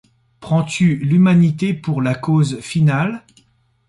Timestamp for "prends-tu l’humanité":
0.39-1.75